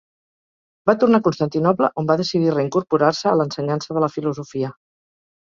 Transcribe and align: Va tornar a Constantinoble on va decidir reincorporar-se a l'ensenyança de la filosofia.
Va 0.89 0.95
tornar 1.03 1.19
a 1.21 1.23
Constantinoble 1.27 1.89
on 2.03 2.07
va 2.13 2.15
decidir 2.21 2.55
reincorporar-se 2.57 3.29
a 3.33 3.35
l'ensenyança 3.43 3.99
de 4.01 4.05
la 4.07 4.11
filosofia. 4.17 4.73